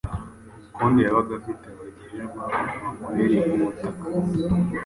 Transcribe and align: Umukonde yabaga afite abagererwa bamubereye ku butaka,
Umukonde 0.61 0.99
yabaga 1.03 1.31
afite 1.39 1.65
abagererwa 1.73 2.41
bamubereye 2.79 3.41
ku 3.51 3.61
butaka, 3.63 4.05